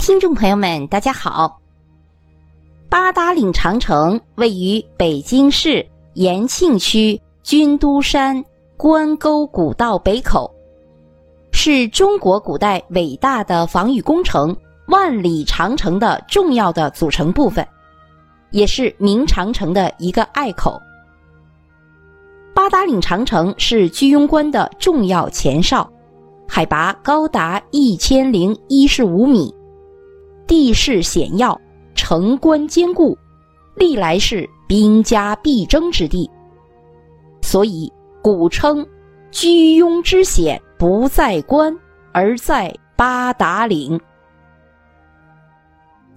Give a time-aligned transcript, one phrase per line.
[0.00, 1.60] 听众朋友们，大家好。
[2.88, 8.42] 八达岭长城位于北京市延庆区军都山
[8.78, 10.50] 关沟古道北口，
[11.52, 14.56] 是中国古代伟大的防御工程——
[14.88, 17.64] 万里长城的重要的组成部分，
[18.52, 20.80] 也是明长城的一个隘口。
[22.54, 25.86] 八达岭长城是居庸关的重要前哨。
[26.48, 29.54] 海拔高达一千零一十五米，
[30.50, 31.56] 地势险要，
[31.94, 33.16] 城关坚固，
[33.76, 36.28] 历来是兵家必争之地，
[37.40, 37.90] 所以
[38.20, 38.84] 古称
[39.30, 41.72] “居庸之险不在关，
[42.10, 44.00] 而在八达岭”。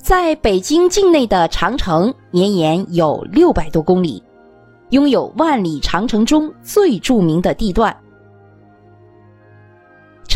[0.02, 4.24] 在北京境内的长城绵延有六百多公里，
[4.90, 7.96] 拥有万里长城中最著名的地段。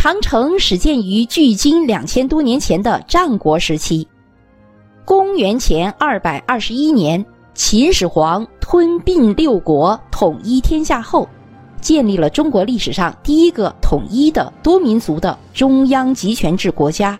[0.07, 4.07] 长城始建于距今两千多年前的战国时期。
[5.03, 11.27] 公元前二百二十一年，秦始皇吞并六国，统一天下后，
[11.81, 17.19] 建立了中国历史上第一个统一的多民族的中央集权制国家。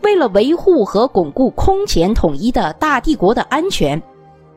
[0.00, 4.02] 为了维护和巩固空前统一的大帝国的安全，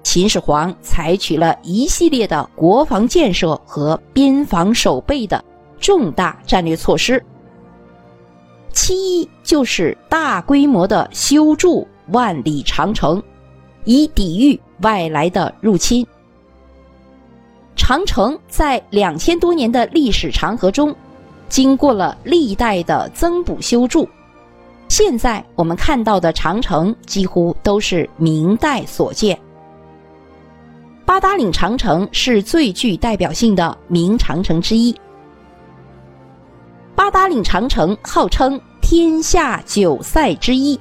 [0.01, 5.43] 秦始皇采取了一系列的国防建设和边防守备的。
[5.85, 7.23] 重大战略措施，
[8.73, 13.21] 其一就是大规模的修筑万里长城，
[13.83, 16.03] 以抵御外来的入侵。
[17.75, 20.95] 长城在两千多年的历史长河中，
[21.49, 24.09] 经过了历代的增补修筑，
[24.87, 29.39] 现在我们看到的长城几乎都是明代所建。
[31.05, 34.95] 八达岭长城是最具代表性的明长城之一。
[36.95, 40.79] 八达岭长城号称天下九塞之一，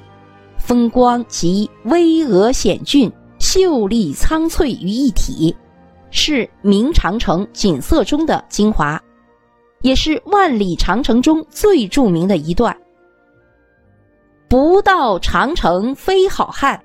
[0.57, 5.53] 风光集巍峨险峻、秀丽苍翠于一体，
[6.11, 8.99] 是明长城景色中的精华，
[9.81, 12.75] 也是万里长城中最著名的一段。
[14.47, 16.81] 不到长城非好汉，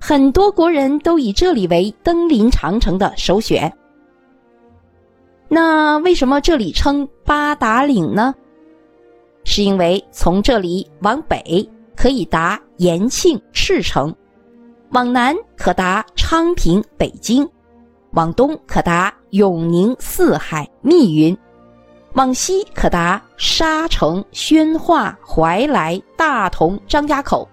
[0.00, 3.72] 很多国人都以这里为登临长城的首选。
[5.54, 8.34] 那为什么这里称八达岭呢？
[9.44, 14.14] 是因为从这里往北可以达延庆赤城，
[14.92, 17.46] 往南可达昌平北京，
[18.12, 21.36] 往东可达永宁四海密云，
[22.14, 27.46] 往西可达沙城宣化怀来大同张家口，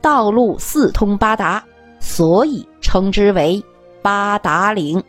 [0.00, 1.64] 道路四通八达，
[1.98, 3.60] 所以称之为
[4.00, 5.02] 八达岭。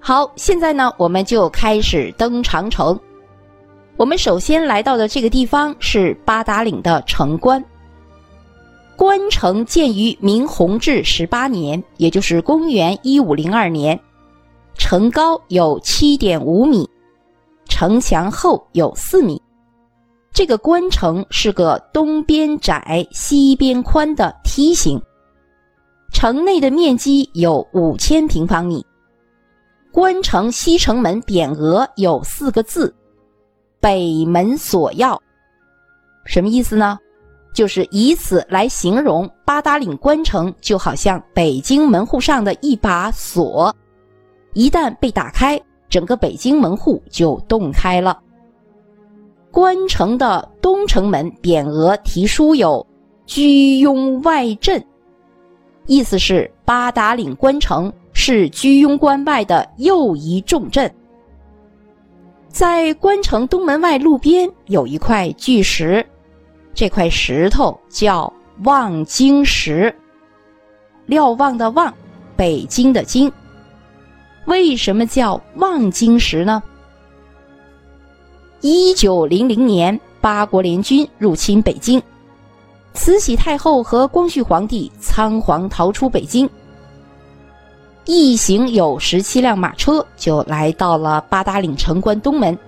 [0.00, 2.98] 好，现在呢，我们就开始登长城。
[3.96, 7.62] 我们首先来到的这个地方是八达岭的城关。
[8.96, 13.98] 关城建于明弘治十八年，也就是公元一五零二年，
[14.76, 16.88] 城高有七点五米，
[17.68, 19.40] 城墙厚有四米。
[20.32, 25.00] 这个关城是个东边窄、西边宽的梯形，
[26.12, 28.84] 城内的面积有五千平方米。
[29.98, 32.94] 关城西城门匾额有四个字。
[33.80, 35.18] 北门锁钥，
[36.24, 36.96] 什么意思呢？
[37.52, 43.74] 就是以此来形容八达岭关城，就好像北京门户上的一把锁，
[44.52, 48.20] 一旦被打开，整个北京门户就洞开了。
[49.50, 52.86] 关城的东城门匾额题书有
[53.26, 54.80] “居庸外镇”，
[55.86, 60.92] 意思是八达岭关城是居庸关外的又一重镇。
[62.48, 66.04] 在关城东门外路边有一块巨石，
[66.74, 68.30] 这块石头叫
[68.64, 69.94] 望京石。
[71.06, 71.94] 瞭望的望，
[72.36, 73.30] 北京的京。
[74.46, 76.60] 为什么叫望京石呢？
[78.60, 82.02] 一九零零年，八国联军入侵北京，
[82.94, 86.50] 慈禧太后和光绪皇帝仓皇逃出北京。
[88.10, 92.58] 一行有十七辆马车，就来到了八达岭城关东门。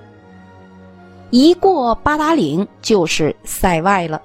[1.30, 4.20] 一过八达岭就是塞外了。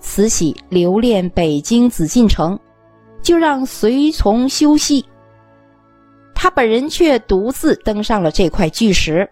[0.00, 2.58] 慈禧留恋北京紫禁城，
[3.20, 5.04] 就让随从休息。
[6.34, 9.28] 他本人却独自登上了这块巨石，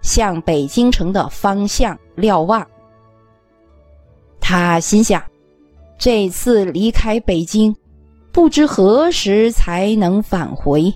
[0.00, 2.66] 向北京城的方向瞭望。
[4.40, 5.22] 他心想：
[5.96, 7.72] 这次离开北京。
[8.32, 10.92] 不知何时才能返回。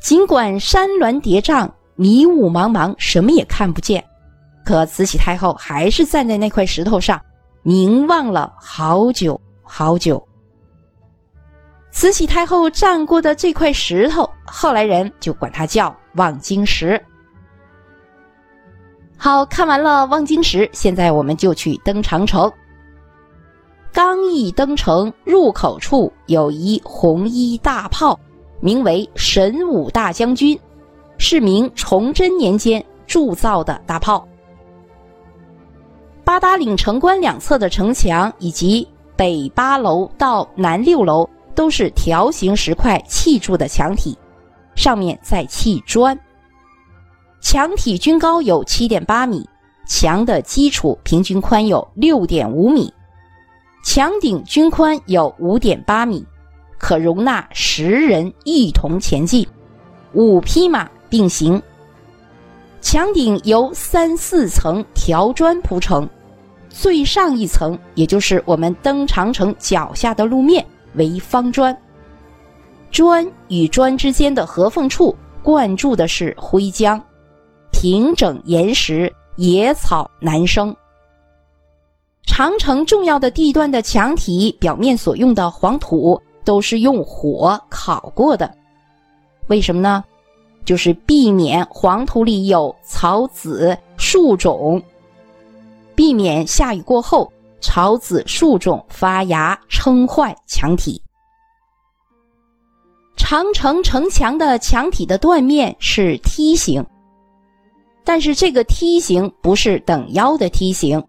[0.00, 4.04] 尽管山峦叠嶂、迷雾茫茫，什么也看不见，
[4.64, 7.20] 可慈禧太后还是站在那块石头上，
[7.62, 10.22] 凝望了好久好久。
[11.90, 17.02] 慈禧太后站过的这块石头，后来人就管它叫望京石。
[19.16, 22.52] 好看完了望京石，现在我们就去登长城。
[24.36, 28.20] 刚一登城，入口处有一红衣大炮，
[28.60, 30.58] 名为神武大将军，
[31.16, 34.28] 是明崇祯年间铸造的大炮。
[36.22, 38.86] 八达岭城关两侧的城墙以及
[39.16, 41.26] 北八楼到南六楼。
[41.54, 44.14] 都是条形石块砌筑的墙体，
[44.74, 46.14] 上面再砌砖。
[47.40, 49.42] 墙体均高有七点八米，
[49.88, 52.92] 墙的基础平均宽有六点五米，
[53.86, 56.26] 墙顶均宽有五点八米，
[56.76, 59.46] 可容纳十人一同前进，
[60.12, 61.62] 五匹马并行。
[62.80, 66.06] 墙顶由三四层条砖铺成，
[66.68, 70.66] 最上一层也就是我们登长城脚下的路面。
[70.94, 71.74] 为方砖，
[72.90, 77.00] 砖与砖之间的合缝处灌注的是灰浆，
[77.70, 80.74] 平整岩石，野草难生。
[82.36, 88.54] 长城重要的地段的墙体表面所用的黄土都是用火烤过的，
[89.46, 90.04] 为什么呢？
[90.62, 94.82] 就是避免黄土里有草籽、树种，
[95.94, 97.32] 避免下雨过后。
[97.58, 101.00] 草籽树种发芽，撑坏墙体。
[103.16, 106.84] 长城城墙的墙体的断面是梯形，
[108.04, 111.02] 但是这个梯形不是等腰的梯形。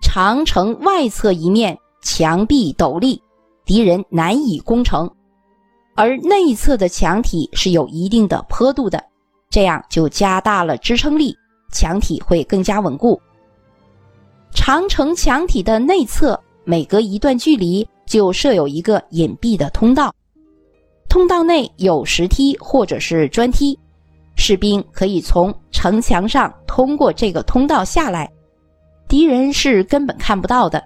[0.00, 3.20] 长城外侧一面墙壁陡立，
[3.64, 5.06] 敌人难以攻城；
[5.94, 9.02] 而内侧的墙体是有一定的坡度的，
[9.50, 11.36] 这样就加大了支撑力，
[11.72, 13.20] 墙体会更加稳固。
[14.54, 20.14] 长城墙体的内侧，每隔一段距离就设有一个隐蔽的通道，
[21.08, 23.78] 通道内有石梯或者是砖梯，
[24.36, 28.30] 士兵可以从城墙上通过这个通道下来，
[29.08, 30.84] 敌人是根本看不到的。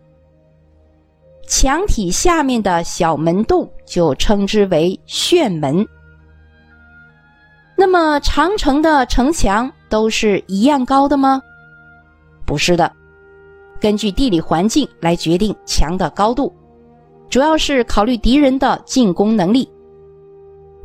[1.46, 5.86] 墙体下面的小门洞就称之为旋门。
[7.76, 11.42] 那么，长城的城墙都是一样高的吗？
[12.46, 12.90] 不是的。
[13.80, 16.54] 根据地理环境来决定墙的高度，
[17.28, 19.68] 主要是考虑敌人的进攻能力。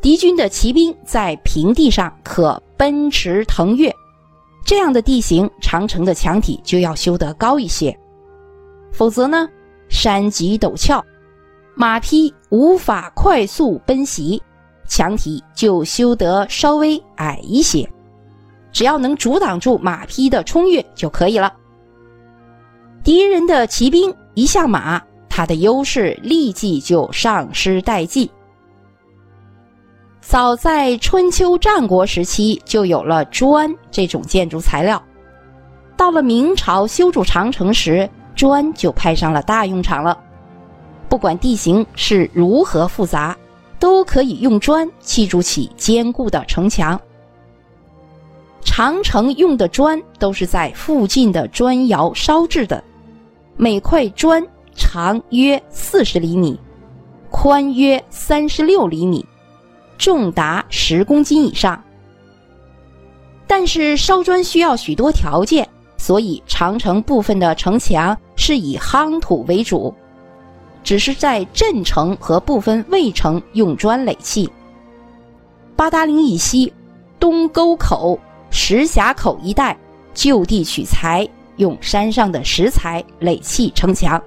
[0.01, 3.94] 敌军的骑兵在平地上可奔驰腾跃，
[4.67, 7.97] 这样的地形，长城的墙体就要修得高一些。
[8.91, 9.47] 否则呢，
[9.87, 11.01] 山脊陡峭，
[11.73, 14.43] 马匹无法快速奔袭，
[14.85, 17.89] 墙体就修得稍微矮一些，
[18.73, 21.53] 只要能阻挡住马匹的冲越就可以了。
[23.05, 28.29] 敌人的骑兵一下马，他的优势立即就丧失殆尽。
[30.29, 35.01] 早在春秋战国时期就有了砖这种建筑材料，
[35.95, 40.21] 到了明朝修筑长城时，砖就派上了大用场了。
[41.07, 43.38] 不管地形是如何复杂，
[43.79, 47.00] 都可以用砖砌筑起坚固的城墙。
[48.65, 52.84] 长城用的砖都是在附近的砖窑烧制的。
[53.55, 56.60] 每块砖长约四十厘米，
[57.29, 59.25] 宽约三十六厘米，
[59.98, 61.82] 重达十公斤以上。
[63.46, 69.94] 但是烧砖需要许多条件，所以长城部分的城墙是以夯土为主，
[70.84, 74.50] 只是在镇城和部分卫城用砖垒砌。
[75.75, 76.74] 八达岭以西，
[77.20, 79.77] 东沟口、石峡口一带
[80.13, 81.27] 就地取材。
[81.58, 84.22] 用山上的石材垒砌城墙，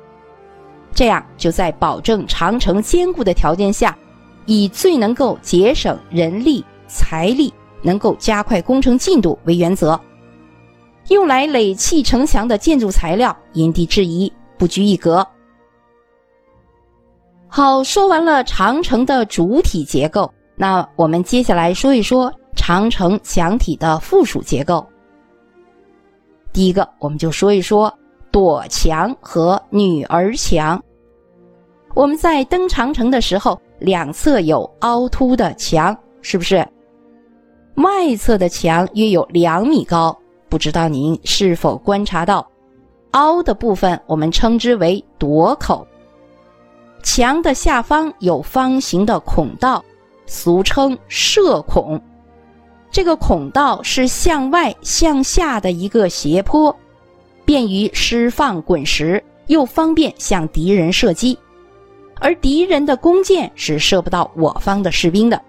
[0.93, 3.97] 这样就在保证长城坚固的条件下，
[4.47, 9.99] 以最能够节省人力财力、能够加快工程进度为原则。
[11.09, 15.27] 用来垒砌城墙的建筑材料因地制宜，不拘一格。
[17.49, 24.87] 好，说完了长城的主体结构，那我们接下来说一说长城墙体的附属结构。
[26.53, 27.93] 第一个，我们就说一说
[28.31, 30.81] 垛墙和女儿墙。
[31.95, 36.67] 我们在登长城的时候，两侧有凹凸的墙，是不是？
[37.77, 40.17] 外侧的墙约有两米高，
[40.49, 42.47] 不知道您是否观察到，
[43.13, 45.87] 凹的部分我们称之为垛口。
[47.03, 49.83] 墙的下方有方形的孔道，
[50.27, 52.01] 俗称射孔。
[52.91, 56.75] 这个孔道是向外向下的一个斜坡，
[57.45, 61.39] 便于释放滚石，又方便向敌人射击。
[62.21, 65.41] 而敌人的弓箭是射不到我方的士兵的。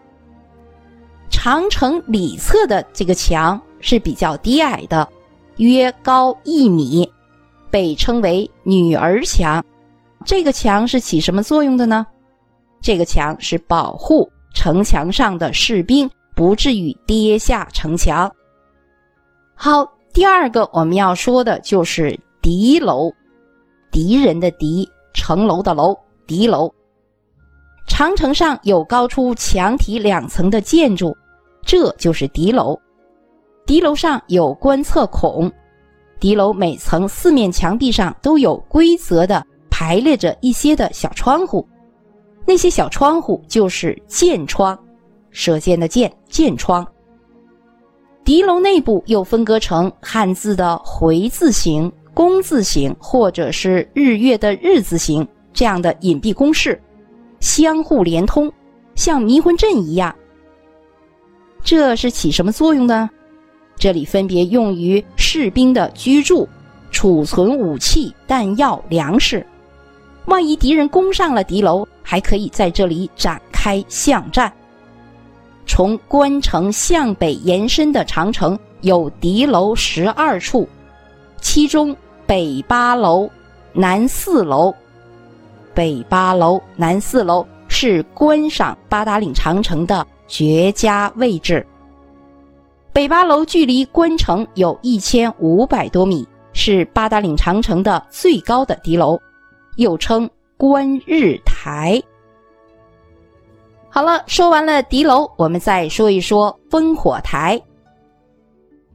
[1.29, 5.07] 长城里侧的这个墙是比较低矮的，
[5.57, 7.09] 约高一米，
[7.69, 9.63] 被称为女儿墙。
[10.25, 12.05] 这个墙是起什么作用的呢？
[12.81, 18.31] 这个墙是保护城墙上的士兵不至于跌下城墙。
[19.55, 23.11] 好，第二个我们要说的就是敌楼，
[23.91, 25.97] 敌人的敌，城楼的楼，
[26.31, 26.73] 敌楼。
[27.85, 31.13] 长城上有高出墙体两层的建筑，
[31.61, 32.79] 这就是敌楼。
[33.65, 35.51] 敌楼上有观测孔，
[36.21, 41.67] 敌楼每层四面墙壁上都有规则的排列着一些的小窗户。
[42.45, 44.79] 那些小窗户就是箭窗，
[45.31, 46.87] 射箭的箭，箭窗。
[48.23, 56.81] 敌楼内部又分割成汉字的回字形、弓字形，或者是日月的日字形这样的隐蔽工事，
[57.39, 58.51] 相互连通，
[58.95, 60.13] 像迷魂阵一样。
[61.63, 63.09] 这是起什么作用呢？
[63.77, 66.47] 这里分别用于士兵的居住、
[66.91, 69.45] 储存武器、弹药、粮食。
[70.25, 74.51] 万一敌人攻上了敌楼，还可以在这里展开巷战。
[75.65, 80.67] 从关城向北延伸的长城有敌楼十二处，
[81.39, 83.29] 其中北八楼、
[83.73, 84.73] 南四楼、
[85.81, 91.65] 北八楼、南四楼是观赏八达岭长城的绝佳位置。
[92.93, 96.23] 北八楼距离关城有一千五百多米，
[96.53, 99.19] 是八达岭长城的最高的敌楼。
[99.77, 101.99] 又称观日台。
[103.89, 107.59] 好了，说完了敌楼，我们再说一说烽火台。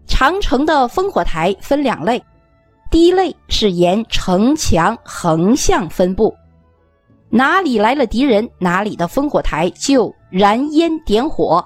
[0.06, 2.22] 长城的烽火台分两类，
[2.92, 6.32] 第一类是沿城墙横向分布，
[7.28, 11.60] 哪里来了敌人，哪里的烽火台就燃烟点火；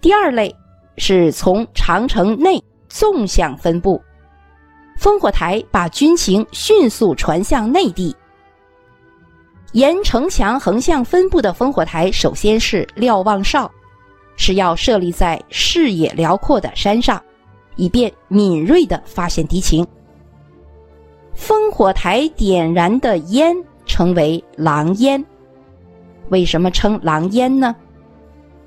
[0.00, 0.54] 第二类
[0.96, 4.00] 是从长城内纵向分布。
[4.98, 8.14] 烽火台把军情迅速传向内地。
[9.72, 13.70] 沿城墙横向分布的烽火台，首先是瞭望哨，
[14.36, 17.22] 是要设立在视野辽阔的山上，
[17.76, 19.86] 以便敏锐地发现敌情。
[21.36, 23.56] 烽火台点燃的烟
[23.90, 25.22] 称为狼烟。
[26.28, 27.74] 为什么称狼烟呢？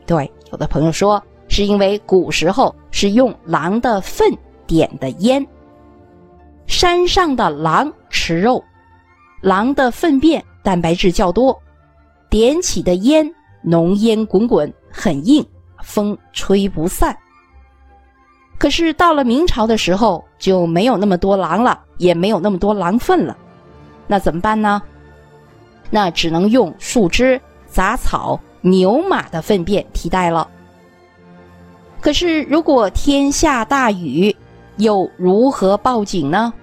[0.05, 4.29] 对，有的朋友说，是因为古时候是用狼的粪
[4.67, 5.45] 点的烟。
[6.67, 8.61] 山上的狼吃肉，
[9.39, 11.57] 狼的粪便蛋白质较多，
[12.29, 15.45] 点起的烟浓烟滚滚，很硬，
[15.81, 17.17] 风吹不散。
[18.57, 23.37] 可是到了明朝的时候，就没有那么多狼了，也没有那么多狼粪了，
[24.05, 24.81] 那怎么办呢？
[25.89, 30.47] 那只能用树枝、杂草、牛马的粪便替代了。
[32.01, 34.35] 可是如果天下大雨，
[34.77, 36.53] 又如何报警呢？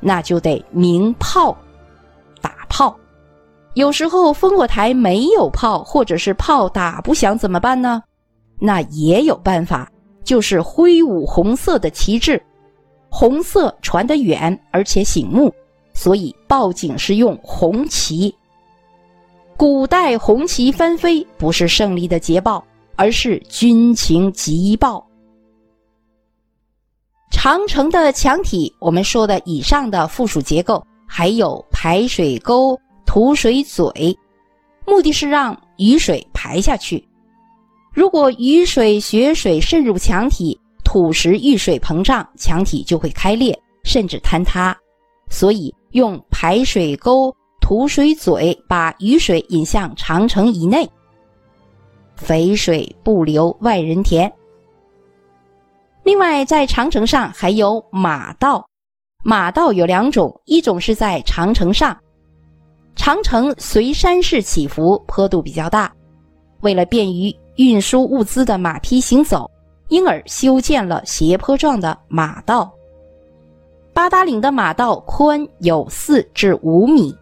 [0.00, 1.56] 那就得鸣炮，
[2.40, 2.96] 打炮。
[3.74, 8.02] 有时候烽火台没有炮，或者是炮打不响，怎么办呢？
[8.58, 9.88] 那也有办法，
[10.24, 12.42] 就是挥舞红色的旗帜。
[13.08, 15.54] 红色传得远，而且醒目，
[15.92, 18.34] 所以报警是用红旗。
[19.56, 22.64] 古代红旗翻飞，不是胜利的捷报，
[22.96, 25.06] 而是军情急报。
[27.30, 34.16] 长城的墙体，我们说的以上的附属结构，还有排水沟、土水嘴，
[34.86, 37.06] 目的是让雨水排下去。
[37.92, 44.76] 如果雨水、雪水渗入墙体，土石遇水膨胀，墙体就会开裂，甚至坍塌。
[45.28, 50.88] 所以用排水沟、土水嘴把雨水引向长城以内，
[52.16, 54.32] 肥水不流外人田。
[56.02, 58.66] 另外，在长城上还有马道，
[59.22, 61.96] 马道有两种，一种是在长城上，
[62.96, 65.92] 长城随山势起伏，坡度比较大，
[66.60, 69.50] 为了便于运输物资的马匹行走，
[69.88, 72.72] 因而修建了斜坡状的马道。
[74.00, 77.14] 八达岭的马道宽有四至五米。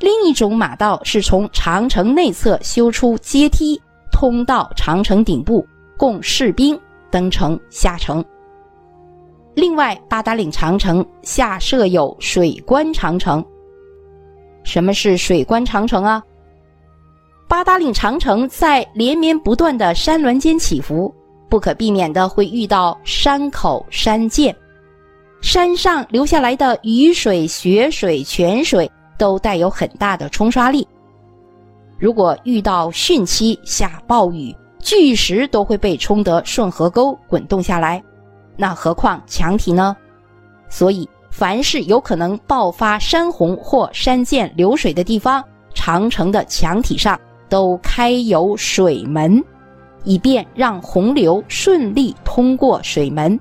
[0.00, 5.64] 另一种马道是从长城内侧修出阶梯，通到长城顶部，
[5.96, 6.76] 供士兵。
[7.12, 8.24] 登城下城。
[9.54, 13.44] 另外，八达岭长城下设有水关长城。
[14.64, 16.20] 什么是水关长城啊？
[17.46, 21.14] 八达岭长城在连绵不断的山峦间起伏，
[21.48, 24.52] 不可避免的会遇到山口、山涧，
[25.40, 30.86] 山上流下来的雨水、雪水、泉水都带有很大的冲刷力。
[31.98, 38.02] 如果遇到汛期下暴雨，巨石都会被冲得顺河沟滚动下来，
[38.56, 39.96] 那何况墙体呢？
[40.68, 45.42] 所以，凡是有可能爆发山洪或山涧流水的地方，
[45.74, 47.18] 长城的墙体上。
[47.48, 49.42] 都开有水门，
[50.04, 53.36] 以便让洪流顺利通过水门，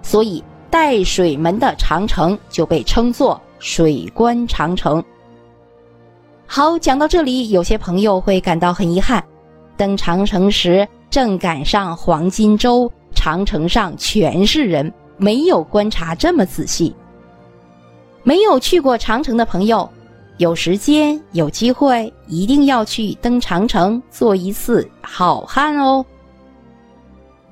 [0.00, 0.42] 所以
[0.74, 5.00] 带水门的长城就被称作水关长城。
[6.48, 9.22] 好，讲到这里，有些朋友会感到很遗憾，
[9.76, 16.92] 登长城时正赶上黄金周，长城上全是人，没有观察这么仔细。
[18.24, 19.88] 没有去过长城的朋友。
[20.38, 26.04] 有时间有机会，一定要去登长城，做一次好汉哦。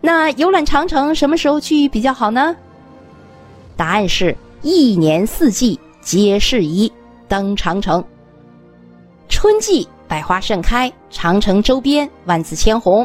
[0.00, 2.56] 那游览长城什么时候去比较好呢？
[3.82, 6.88] 答案是一年四季皆适宜
[7.26, 8.04] 登长城。
[9.28, 13.04] 春季百花盛开，长城周边万紫千红；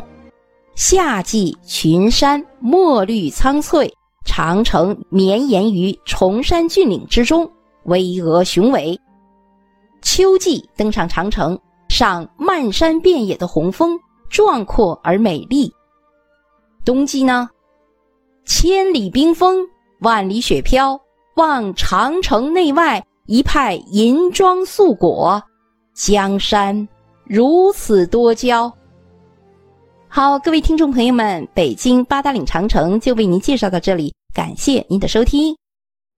[0.75, 3.91] 夏季群山墨绿苍翠，
[4.23, 7.51] 长城绵延于崇山峻岭之中，
[7.85, 8.95] 巍峨雄伟。
[10.03, 15.73] 秋季登上长城，赏漫山遍野的红枫，壮阔而美丽。
[16.85, 17.49] 冬季呢，
[18.45, 19.67] 千里冰封，
[19.99, 20.99] 万里雪飘，
[21.35, 25.41] 望长城内外一派银装素裹，
[25.93, 26.87] 江山
[27.25, 28.71] 如此多娇。
[30.07, 35.55] 好，各位听众朋友们，北京八达岭长城就为您介绍到这里，感谢您的收听。